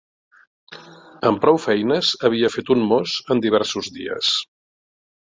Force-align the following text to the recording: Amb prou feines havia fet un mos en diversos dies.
Amb 1.29 1.41
prou 1.43 1.59
feines 1.65 2.09
havia 2.29 2.49
fet 2.53 2.71
un 2.75 2.81
mos 2.93 3.13
en 3.35 3.43
diversos 3.43 3.91
dies. 3.99 4.31